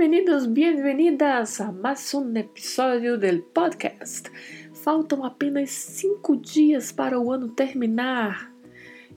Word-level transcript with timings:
Bem-vindos, 0.00 0.46
bem-vindas 0.46 1.60
a 1.60 1.70
mais 1.70 2.14
um 2.14 2.34
episódio 2.34 3.18
do 3.18 3.42
podcast. 3.52 4.30
Faltam 4.72 5.22
apenas 5.22 5.68
cinco 5.68 6.38
dias 6.38 6.90
para 6.90 7.20
o 7.20 7.30
ano 7.30 7.50
terminar 7.50 8.50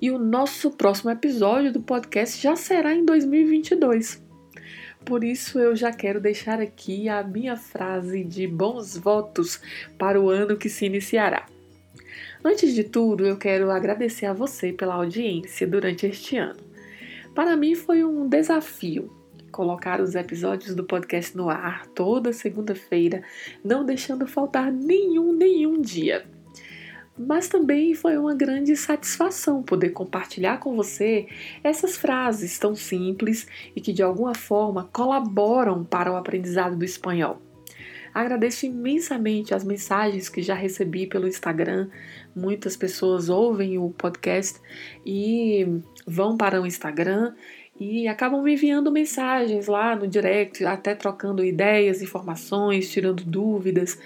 e 0.02 0.12
o 0.12 0.20
nosso 0.20 0.72
próximo 0.72 1.10
episódio 1.10 1.72
do 1.72 1.82
podcast 1.82 2.44
já 2.44 2.58
será 2.58 2.94
em 2.94 3.06
2022. 3.06 4.22
Por 5.06 5.24
isso, 5.24 5.58
eu 5.58 5.74
já 5.74 5.90
quero 5.94 6.20
deixar 6.20 6.60
aqui 6.60 7.08
a 7.08 7.24
minha 7.24 7.56
frase 7.56 8.22
de 8.22 8.46
bons 8.46 8.98
votos 8.98 9.62
para 9.98 10.20
o 10.20 10.30
ano 10.30 10.58
que 10.58 10.68
se 10.68 10.86
iniciará. 10.86 11.46
Antes 12.44 12.76
de 12.76 12.84
tudo, 12.84 13.26
eu 13.26 13.38
quero 13.38 13.72
agradecer 13.72 14.26
a 14.26 14.34
você 14.34 14.74
pela 14.74 14.96
audiência 14.96 15.66
durante 15.66 16.06
este 16.08 16.36
ano. 16.36 16.60
Para 17.34 17.56
mim 17.56 17.74
foi 17.74 18.04
um 18.04 18.28
desafio 18.28 19.23
colocar 19.54 20.02
os 20.02 20.16
episódios 20.16 20.74
do 20.74 20.84
podcast 20.84 21.38
no 21.38 21.50
ar 21.50 21.86
toda 21.88 22.34
segunda-feira, 22.34 23.24
não 23.64 23.86
deixando 23.86 24.28
faltar 24.28 24.72
nenhum, 24.72 25.32
nenhum 25.32 25.80
dia. 25.80 26.26
Mas 27.18 27.48
também 27.48 27.94
foi 27.94 28.18
uma 28.18 28.34
grande 28.34 28.76
satisfação 28.76 29.62
poder 29.62 29.92
compartilhar 29.92 30.58
com 30.58 30.76
você 30.76 31.28
essas 31.64 31.96
frases 31.96 32.58
tão 32.58 32.74
simples 32.76 33.48
e 33.76 33.80
que 33.80 33.94
de 33.94 34.02
alguma 34.02 34.34
forma 34.34 34.90
colaboram 34.92 35.84
para 35.84 36.12
o 36.12 36.16
aprendizado 36.16 36.76
do 36.76 36.84
espanhol. 36.84 37.40
Agradeço 38.12 38.66
imensamente 38.66 39.56
as 39.56 39.64
mensagens 39.64 40.30
que 40.30 40.42
já 40.42 40.54
recebi 40.54 41.08
pelo 41.08 41.28
Instagram. 41.28 41.90
Muitas 42.36 42.78
pessoas 42.78 43.28
ouvem 43.28 43.78
o 43.78 43.90
podcast 43.90 44.60
e 45.06 45.82
vão 46.06 46.38
para 46.38 46.62
o 46.62 46.66
Instagram 46.66 47.34
e 47.84 48.08
acabam 48.08 48.42
me 48.42 48.54
enviando 48.54 48.90
mensagens 48.90 49.68
lá 49.68 49.94
no 49.94 50.08
direct, 50.08 50.64
até 50.64 50.96
trocando 50.96 51.44
ideias, 51.44 52.02
informações, 52.02 52.90
tirando 52.90 53.26
dúvidas. 53.26 54.00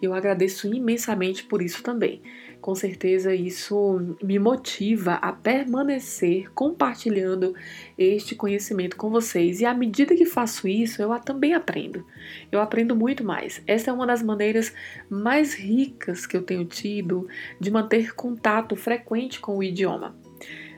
Eu 0.00 0.14
agradeço 0.14 0.72
imensamente 0.72 1.42
por 1.42 1.60
isso 1.60 1.82
também. 1.82 2.22
Com 2.60 2.76
certeza 2.76 3.34
isso 3.34 4.16
me 4.22 4.38
motiva 4.38 5.14
a 5.14 5.32
permanecer 5.32 6.48
compartilhando 6.54 7.54
este 7.98 8.36
conhecimento 8.36 8.96
com 8.96 9.10
vocês. 9.10 9.60
E 9.60 9.66
à 9.66 9.74
medida 9.74 10.14
que 10.14 10.24
faço 10.24 10.68
isso, 10.68 11.02
eu 11.02 11.18
também 11.18 11.54
aprendo. 11.54 12.06
Eu 12.52 12.60
aprendo 12.60 12.94
muito 12.94 13.24
mais. 13.24 13.60
Essa 13.66 13.90
é 13.90 13.92
uma 13.92 14.06
das 14.06 14.22
maneiras 14.22 14.72
mais 15.10 15.54
ricas 15.54 16.24
que 16.24 16.36
eu 16.36 16.42
tenho 16.42 16.64
tido 16.64 17.26
de 17.60 17.70
manter 17.70 18.14
contato 18.14 18.76
frequente 18.76 19.40
com 19.40 19.58
o 19.58 19.62
idioma 19.62 20.23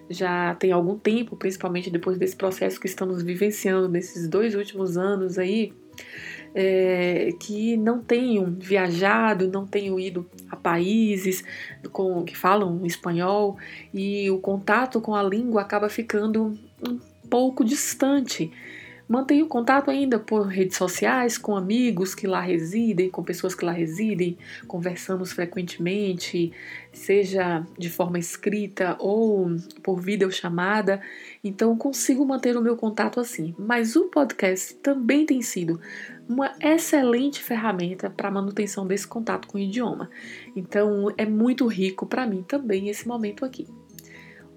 já 0.08 0.54
tem 0.54 0.72
algum 0.72 0.98
tempo, 0.98 1.36
principalmente 1.36 1.90
depois 1.90 2.18
desse 2.18 2.36
processo 2.36 2.80
que 2.80 2.86
estamos 2.86 3.22
vivenciando 3.22 3.88
nesses 3.88 4.28
dois 4.28 4.54
últimos 4.54 4.96
anos 4.96 5.38
aí, 5.38 5.72
é, 6.54 7.32
que 7.38 7.76
não 7.76 8.00
tenham 8.00 8.56
viajado, 8.58 9.48
não 9.48 9.66
tenham 9.66 10.00
ido 10.00 10.28
a 10.50 10.56
países 10.56 11.44
com, 11.92 12.24
que 12.24 12.36
falam 12.36 12.86
espanhol 12.86 13.58
e 13.92 14.30
o 14.30 14.38
contato 14.38 15.00
com 15.00 15.14
a 15.14 15.22
língua 15.22 15.60
acaba 15.60 15.88
ficando 15.88 16.58
um 16.86 16.98
pouco 17.28 17.62
distante. 17.64 18.50
Mantenho 19.08 19.46
contato 19.46 19.88
ainda 19.88 20.18
por 20.18 20.46
redes 20.46 20.76
sociais 20.76 21.38
com 21.38 21.56
amigos 21.56 22.12
que 22.12 22.26
lá 22.26 22.40
residem, 22.40 23.08
com 23.08 23.22
pessoas 23.22 23.54
que 23.54 23.64
lá 23.64 23.70
residem, 23.70 24.36
conversamos 24.66 25.30
frequentemente, 25.30 26.52
seja 26.92 27.64
de 27.78 27.88
forma 27.88 28.18
escrita 28.18 28.96
ou 28.98 29.48
por 29.80 30.00
videochamada. 30.00 31.00
Então 31.44 31.76
consigo 31.76 32.26
manter 32.26 32.56
o 32.56 32.62
meu 32.62 32.76
contato 32.76 33.20
assim. 33.20 33.54
Mas 33.56 33.94
o 33.94 34.06
podcast 34.06 34.74
também 34.76 35.24
tem 35.24 35.40
sido 35.40 35.80
uma 36.28 36.52
excelente 36.60 37.40
ferramenta 37.40 38.10
para 38.10 38.26
a 38.26 38.32
manutenção 38.32 38.84
desse 38.84 39.06
contato 39.06 39.46
com 39.46 39.56
o 39.56 39.60
idioma. 39.60 40.10
Então 40.56 41.14
é 41.16 41.24
muito 41.24 41.66
rico 41.68 42.06
para 42.06 42.26
mim 42.26 42.42
também 42.42 42.88
esse 42.88 43.06
momento 43.06 43.44
aqui. 43.44 43.68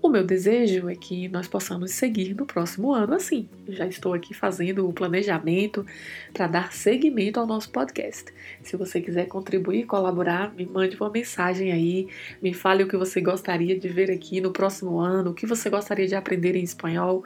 O 0.01 0.07
meu 0.07 0.23
desejo 0.23 0.87
é 0.87 0.95
que 0.95 1.27
nós 1.27 1.45
possamos 1.45 1.91
seguir 1.91 2.33
no 2.33 2.45
próximo 2.45 2.93
ano 2.93 3.15
assim. 3.15 3.49
Eu 3.67 3.73
já 3.73 3.85
estou 3.85 4.13
aqui 4.13 4.33
fazendo 4.33 4.87
o 4.87 4.93
planejamento 4.93 5.85
para 6.33 6.47
dar 6.47 6.71
seguimento 6.71 7.37
ao 7.37 7.45
nosso 7.45 7.69
podcast. 7.69 8.33
Se 8.63 8.77
você 8.77 9.01
quiser 9.01 9.27
contribuir, 9.27 9.85
colaborar, 9.85 10.55
me 10.55 10.65
mande 10.65 10.95
uma 10.95 11.09
mensagem 11.09 11.73
aí, 11.73 12.07
me 12.41 12.53
fale 12.53 12.83
o 12.83 12.87
que 12.87 12.95
você 12.95 13.19
gostaria 13.19 13.77
de 13.77 13.89
ver 13.89 14.09
aqui 14.09 14.39
no 14.39 14.51
próximo 14.51 14.99
ano, 14.99 15.31
o 15.31 15.33
que 15.33 15.45
você 15.45 15.69
gostaria 15.69 16.07
de 16.07 16.15
aprender 16.15 16.55
em 16.55 16.63
espanhol, 16.63 17.25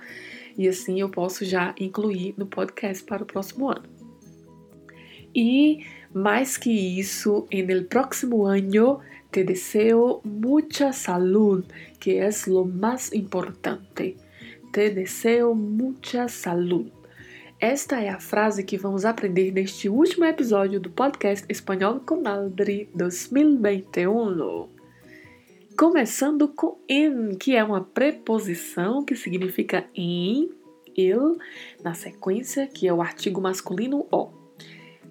e 0.57 0.67
assim 0.67 0.99
eu 0.99 1.09
posso 1.09 1.45
já 1.45 1.75
incluir 1.79 2.33
no 2.37 2.47
podcast 2.47 3.03
para 3.03 3.21
o 3.21 3.25
próximo 3.25 3.69
ano. 3.69 3.83
E 5.35 5.85
mais 6.13 6.57
que 6.57 6.71
isso, 6.71 7.47
no 7.51 7.85
próximo 7.85 8.45
ano 8.45 8.99
te 9.31 9.43
deseo 9.43 10.21
mucha 10.23 10.93
salud, 10.93 11.65
que 11.99 12.23
es 12.23 12.47
lo 12.47 12.65
más 12.65 13.11
importante. 13.13 14.15
Te 14.71 14.91
deseo 14.91 15.55
mucha 15.55 16.27
salud. 16.27 16.91
Esta 17.59 18.01
é 18.01 18.09
a 18.09 18.19
frase 18.19 18.63
que 18.63 18.77
vamos 18.77 19.05
aprender 19.05 19.51
neste 19.51 19.89
último 19.89 20.25
episódio 20.25 20.79
do 20.79 20.91
podcast 20.91 21.45
Espanhol 21.49 22.01
com 22.01 22.27
Aldri 22.27 22.89
2021. 22.93 24.67
Começando 25.75 26.49
com 26.49 26.77
en, 26.87 27.35
que 27.35 27.55
é 27.55 27.63
uma 27.63 27.81
preposição 27.81 29.03
que 29.03 29.15
significa 29.15 29.85
em, 29.95 30.51
il, 30.95 31.37
na 31.83 31.95
sequência, 31.95 32.67
que 32.67 32.87
é 32.87 32.93
o 32.93 33.01
artigo 33.01 33.41
masculino 33.41 34.05
o. 34.11 34.42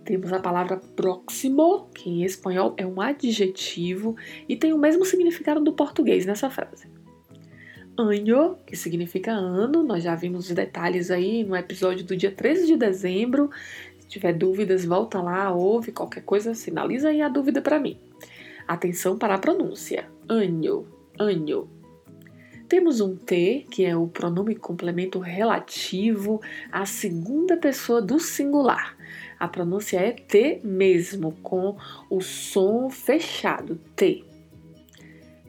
Temos 0.05 0.33
a 0.33 0.41
palavra 0.41 0.79
próximo, 0.97 1.89
que 1.95 2.11
em 2.11 2.25
espanhol 2.25 2.75
é 2.77 2.85
um 2.85 3.01
adjetivo 3.01 4.17
e 4.49 4.57
tem 4.57 4.73
o 4.73 4.79
mesmo 4.79 5.05
significado 5.05 5.61
do 5.61 5.73
português 5.73 6.27
nessa 6.27 6.51
frase. 6.51 6.89
Anho, 7.99 8.57
que 8.67 8.77
significa 8.77 9.33
ano, 9.33 9.83
nós 9.83 10.03
já 10.03 10.15
vimos 10.15 10.49
os 10.49 10.55
detalhes 10.55 11.11
aí 11.11 11.45
no 11.45 11.55
episódio 11.55 12.05
do 12.05 12.17
dia 12.17 12.33
13 12.33 12.67
de 12.67 12.77
dezembro. 12.77 13.51
Se 13.99 14.09
tiver 14.09 14.33
dúvidas, 14.33 14.85
volta 14.85 15.21
lá, 15.21 15.53
ouve 15.53 15.93
qualquer 15.93 16.25
coisa, 16.25 16.55
sinaliza 16.55 17.11
aí 17.11 17.21
a 17.21 17.29
dúvida 17.29 17.61
para 17.61 17.79
mim. 17.79 17.99
Atenção 18.67 19.19
para 19.19 19.35
a 19.35 19.39
pronúncia. 19.39 20.09
Anho, 20.29 20.87
anho. 21.21 21.69
Temos 22.67 23.03
um 23.03 23.15
T, 23.15 23.67
que 23.71 23.85
é 23.85 23.95
o 23.95 24.09
pronome 24.09 24.55
complemento 24.55 25.19
relativo 25.19 26.41
à 26.71 26.87
segunda 26.87 27.57
pessoa 27.57 28.01
do 28.01 28.19
singular. 28.19 28.97
A 29.43 29.49
pronúncia 29.49 29.99
é 29.99 30.13
T 30.13 30.61
mesmo, 30.63 31.33
com 31.43 31.77
o 32.09 32.21
som 32.21 32.89
fechado, 32.89 33.75
T. 33.97 34.25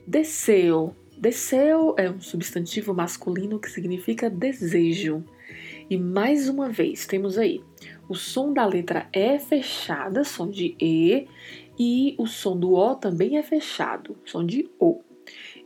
Deseo. 0.08 0.96
Deseo 1.16 1.94
é 1.96 2.10
um 2.10 2.20
substantivo 2.20 2.92
masculino 2.92 3.60
que 3.60 3.70
significa 3.70 4.32
desejo. 4.32 5.24
E 5.88 5.96
mais 5.96 6.50
uma 6.50 6.70
vez, 6.70 7.06
temos 7.06 7.38
aí 7.38 7.62
o 8.10 8.16
som 8.16 8.52
da 8.52 8.66
letra 8.66 9.08
E 9.14 9.38
fechada, 9.38 10.24
som 10.24 10.50
de 10.50 10.76
E, 10.82 11.28
e 11.78 12.16
o 12.18 12.26
som 12.26 12.58
do 12.58 12.74
O 12.74 12.96
também 12.96 13.38
é 13.38 13.44
fechado, 13.44 14.18
som 14.26 14.44
de 14.44 14.72
O. 14.80 15.02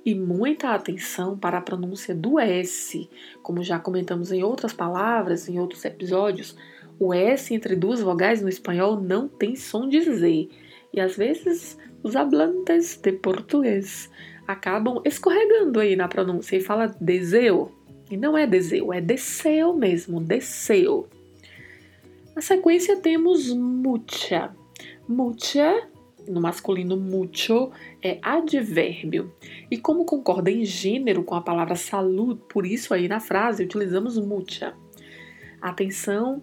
E 0.05 0.13
muita 0.13 0.71
atenção 0.71 1.37
para 1.37 1.59
a 1.59 1.61
pronúncia 1.61 2.13
do 2.13 2.37
S, 2.37 3.09
como 3.41 3.63
já 3.63 3.79
comentamos 3.79 4.33
em 4.33 4.43
outras 4.43 4.73
palavras, 4.73 5.47
em 5.47 5.57
outros 5.61 5.85
episódios, 5.85 6.57
o 6.99 7.13
S 7.13 7.53
entre 7.53 7.75
duas 7.75 8.01
vogais 8.01 8.41
no 8.41 8.49
espanhol 8.49 8.99
não 8.99 9.27
tem 9.27 9.55
som 9.55 9.87
de 9.87 10.01
Z. 10.01 10.49
E 10.93 10.99
às 10.99 11.15
vezes 11.15 11.77
os 12.01 12.15
hablantes 12.15 12.97
de 12.97 13.11
português 13.11 14.09
acabam 14.47 15.01
escorregando 15.05 15.79
aí 15.79 15.95
na 15.95 16.07
pronúncia 16.07 16.55
e 16.55 16.61
fala 16.61 16.87
deseo. 16.99 17.71
E 18.09 18.15
não 18.15 18.37
é 18.37 18.47
deseo, 18.47 18.93
é 18.93 19.01
deseo 19.01 19.73
mesmo, 19.73 20.21
deseo. 20.21 21.07
Na 22.35 22.41
sequência 22.41 22.97
temos 22.97 23.53
mucha. 23.53 24.55
Mucha 25.07 25.87
no 26.27 26.41
masculino 26.41 26.97
mucho 26.97 27.71
é 28.03 28.19
advérbio. 28.21 29.33
E 29.71 29.77
como 29.77 30.05
concorda 30.05 30.51
em 30.51 30.63
gênero 30.65 31.23
com 31.23 31.35
a 31.35 31.41
palavra 31.41 31.75
salud, 31.75 32.39
por 32.49 32.65
isso 32.65 32.93
aí 32.93 33.07
na 33.07 33.19
frase 33.19 33.63
utilizamos 33.63 34.17
mucha. 34.17 34.73
Atenção 35.61 36.41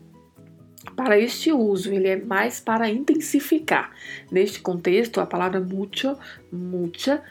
para 0.93 1.19
este 1.19 1.53
uso, 1.53 1.93
ele 1.93 2.09
é 2.09 2.17
mais 2.17 2.61
para 2.61 2.89
intensificar. 2.89 3.93
Neste 4.31 4.61
contexto, 4.61 5.21
a 5.21 5.27
palavra 5.27 5.61
mucho, 5.61 6.17
mucha, 6.53 7.23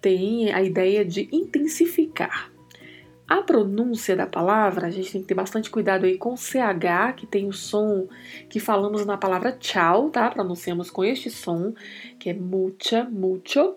tem 0.00 0.52
a 0.52 0.62
ideia 0.62 1.04
de 1.04 1.28
intensificar. 1.32 2.50
A 3.32 3.40
pronúncia 3.40 4.14
da 4.14 4.26
palavra, 4.26 4.88
a 4.88 4.90
gente 4.90 5.10
tem 5.10 5.22
que 5.22 5.28
ter 5.28 5.34
bastante 5.34 5.70
cuidado 5.70 6.04
aí 6.04 6.18
com 6.18 6.36
CH, 6.36 7.14
que 7.16 7.26
tem 7.26 7.46
o 7.48 7.52
som 7.52 8.06
que 8.50 8.60
falamos 8.60 9.06
na 9.06 9.16
palavra 9.16 9.52
tchau, 9.52 10.10
tá? 10.10 10.28
Pronunciamos 10.28 10.90
com 10.90 11.02
este 11.02 11.30
som, 11.30 11.72
que 12.18 12.28
é 12.28 12.34
mucha, 12.34 13.04
mucho. 13.04 13.74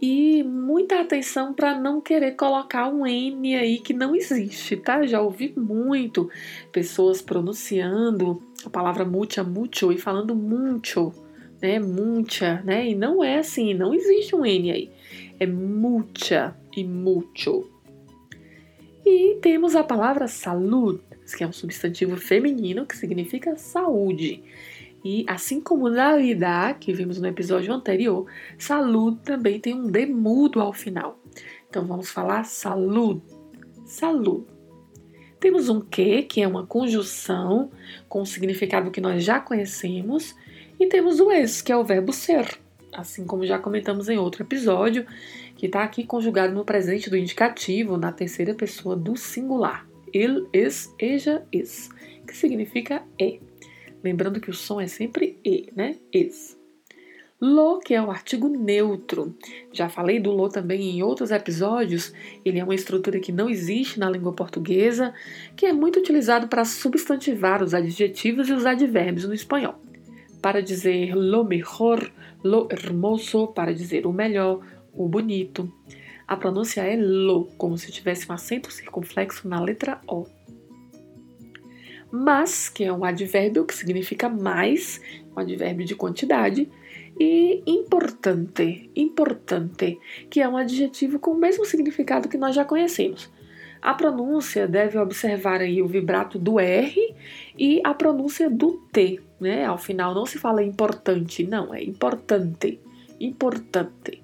E 0.00 0.44
muita 0.44 1.00
atenção 1.00 1.52
para 1.52 1.76
não 1.76 2.00
querer 2.00 2.36
colocar 2.36 2.88
um 2.88 3.04
N 3.04 3.56
aí 3.56 3.78
que 3.78 3.92
não 3.92 4.14
existe, 4.14 4.76
tá? 4.76 5.04
Já 5.04 5.20
ouvi 5.20 5.52
muito 5.56 6.30
pessoas 6.70 7.20
pronunciando 7.20 8.40
a 8.68 8.70
palavra 8.70 9.04
mucha, 9.04 9.42
mucho 9.42 9.92
e 9.92 9.98
falando 9.98 10.34
mucho, 10.34 11.12
né? 11.60 11.78
Mucha, 11.78 12.62
né? 12.62 12.90
E 12.90 12.94
não 12.94 13.22
é 13.22 13.38
assim, 13.38 13.74
não 13.74 13.94
existe 13.94 14.34
um 14.34 14.44
N 14.44 14.70
aí. 14.70 14.90
É 15.38 15.46
mucha 15.46 16.56
e 16.76 16.84
mucho. 16.84 17.68
E 19.04 19.38
temos 19.42 19.76
a 19.76 19.84
palavra 19.84 20.26
salud, 20.26 21.00
que 21.36 21.44
é 21.44 21.46
um 21.46 21.52
substantivo 21.52 22.16
feminino 22.16 22.86
que 22.86 22.96
significa 22.96 23.56
saúde. 23.56 24.42
E 25.04 25.24
assim 25.28 25.60
como 25.60 25.90
Navidad, 25.90 26.78
que 26.78 26.92
vimos 26.92 27.20
no 27.20 27.28
episódio 27.28 27.72
anterior, 27.74 28.26
salud 28.58 29.18
também 29.22 29.60
tem 29.60 29.74
um 29.74 29.86
demudo 29.86 30.60
ao 30.60 30.72
final. 30.72 31.20
Então 31.68 31.84
vamos 31.84 32.10
falar 32.10 32.44
salud. 32.44 33.20
Salud. 33.84 34.53
Temos 35.44 35.68
um 35.68 35.78
que, 35.78 36.22
que 36.22 36.40
é 36.40 36.48
uma 36.48 36.66
conjunção 36.66 37.70
com 38.08 38.22
o 38.22 38.26
significado 38.26 38.90
que 38.90 38.98
nós 38.98 39.22
já 39.22 39.38
conhecemos, 39.38 40.34
e 40.80 40.86
temos 40.86 41.20
o 41.20 41.30
es, 41.30 41.60
que 41.60 41.70
é 41.70 41.76
o 41.76 41.84
verbo 41.84 42.14
ser, 42.14 42.58
assim 42.90 43.26
como 43.26 43.44
já 43.44 43.58
comentamos 43.58 44.08
em 44.08 44.16
outro 44.16 44.42
episódio, 44.42 45.04
que 45.54 45.66
está 45.66 45.82
aqui 45.82 46.02
conjugado 46.02 46.54
no 46.54 46.64
presente 46.64 47.10
do 47.10 47.16
indicativo 47.18 47.98
na 47.98 48.10
terceira 48.10 48.54
pessoa 48.54 48.96
do 48.96 49.18
singular. 49.18 49.86
El, 50.14 50.48
es, 50.50 50.94
eja, 50.98 51.46
es, 51.52 51.90
que 52.26 52.34
significa 52.34 53.02
é. 53.20 53.38
Lembrando 54.02 54.40
que 54.40 54.48
o 54.48 54.54
som 54.54 54.80
é 54.80 54.86
sempre 54.86 55.38
e, 55.44 55.68
né? 55.76 55.96
Es. 56.10 56.56
Lo, 57.40 57.80
que 57.80 57.94
é 57.94 58.00
o 58.00 58.10
artigo 58.10 58.48
neutro. 58.48 59.36
Já 59.72 59.88
falei 59.88 60.20
do 60.20 60.30
lo 60.30 60.48
também 60.48 60.90
em 60.90 61.02
outros 61.02 61.30
episódios. 61.30 62.12
Ele 62.44 62.58
é 62.58 62.64
uma 62.64 62.74
estrutura 62.74 63.18
que 63.18 63.32
não 63.32 63.50
existe 63.50 63.98
na 63.98 64.08
língua 64.08 64.32
portuguesa, 64.32 65.12
que 65.56 65.66
é 65.66 65.72
muito 65.72 65.98
utilizado 65.98 66.48
para 66.48 66.64
substantivar 66.64 67.62
os 67.62 67.74
adjetivos 67.74 68.48
e 68.48 68.52
os 68.52 68.64
advérbios 68.64 69.26
no 69.26 69.34
espanhol. 69.34 69.74
Para 70.40 70.62
dizer 70.62 71.14
lo 71.14 71.44
mejor, 71.44 72.10
lo 72.42 72.68
hermoso, 72.70 73.48
para 73.48 73.74
dizer 73.74 74.06
o 74.06 74.12
melhor, 74.12 74.60
o 74.92 75.08
bonito. 75.08 75.70
A 76.26 76.36
pronúncia 76.36 76.82
é 76.82 76.96
lo, 76.96 77.46
como 77.58 77.76
se 77.76 77.92
tivesse 77.92 78.30
um 78.30 78.32
acento 78.32 78.72
circunflexo 78.72 79.46
na 79.46 79.60
letra 79.60 80.00
O. 80.06 80.26
Mas, 82.10 82.68
que 82.68 82.84
é 82.84 82.92
um 82.92 83.04
advérbio 83.04 83.64
que 83.64 83.74
significa 83.74 84.28
mais, 84.28 85.00
um 85.36 85.40
advérbio 85.40 85.86
de 85.86 85.94
quantidade, 85.94 86.68
e 87.18 87.62
importante, 87.66 88.90
importante, 88.96 89.98
que 90.28 90.40
é 90.40 90.48
um 90.48 90.56
adjetivo 90.56 91.18
com 91.18 91.32
o 91.32 91.38
mesmo 91.38 91.64
significado 91.64 92.28
que 92.28 92.36
nós 92.36 92.54
já 92.54 92.64
conhecemos. 92.64 93.30
A 93.80 93.92
pronúncia 93.92 94.66
deve 94.66 94.98
observar 94.98 95.60
aí 95.60 95.82
o 95.82 95.86
vibrato 95.86 96.38
do 96.38 96.58
R 96.58 97.14
e 97.56 97.80
a 97.84 97.92
pronúncia 97.92 98.48
do 98.48 98.72
T, 98.90 99.20
né? 99.38 99.64
Ao 99.66 99.76
final 99.76 100.14
não 100.14 100.24
se 100.24 100.38
fala 100.38 100.62
importante, 100.62 101.46
não, 101.46 101.74
é 101.74 101.84
importante, 101.84 102.80
importante. 103.20 104.23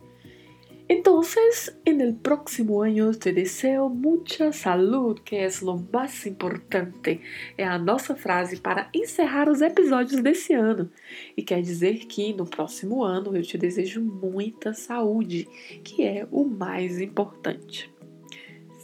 Entonces, 0.92 1.72
en 1.84 2.00
el 2.00 2.16
próximo 2.16 2.82
año 2.82 3.12
te 3.12 3.32
deseo 3.32 3.88
mucha 3.88 4.52
salud, 4.52 5.20
que 5.20 5.36
é 5.36 5.48
o 5.62 5.78
mais 5.92 6.26
importante. 6.26 7.20
É 7.56 7.64
a 7.64 7.78
nossa 7.78 8.16
frase 8.16 8.56
para 8.56 8.90
encerrar 8.92 9.48
os 9.48 9.62
episódios 9.62 10.20
desse 10.20 10.52
ano. 10.52 10.90
E 11.36 11.44
quer 11.44 11.62
dizer 11.62 12.06
que 12.06 12.34
no 12.34 12.44
próximo 12.44 13.04
ano 13.04 13.36
eu 13.36 13.42
te 13.42 13.56
desejo 13.56 14.02
muita 14.02 14.74
saúde, 14.74 15.46
que 15.84 16.02
é 16.02 16.26
o 16.28 16.44
mais 16.44 17.00
importante 17.00 17.88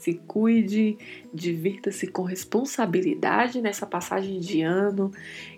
se 0.06 0.14
cuide, 0.24 0.96
divirta-se 1.34 2.06
com 2.06 2.22
responsabilidade 2.22 3.60
nessa 3.60 3.84
passagem 3.84 4.38
de 4.38 4.62
ano 4.62 5.10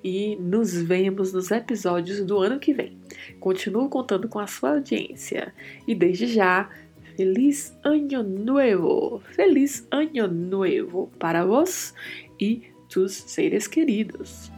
e 0.02 0.36
nos 0.36 0.72
vemos 0.72 1.34
nos 1.34 1.50
episódios 1.50 2.24
do 2.24 2.38
ano 2.38 2.58
que 2.58 2.72
vem. 2.72 2.96
Continuo 3.38 3.90
contando 3.90 4.26
com 4.26 4.38
a 4.38 4.46
sua 4.46 4.70
audiência 4.70 5.52
e 5.86 5.94
desde 5.94 6.26
já, 6.28 6.70
feliz 7.14 7.76
ano 7.84 8.22
novo! 8.22 9.20
Feliz 9.32 9.86
ano 9.90 10.26
novo 10.26 11.12
para 11.18 11.44
vós 11.44 11.92
e 12.40 12.62
tus 12.88 13.12
seres 13.12 13.66
queridos! 13.66 14.57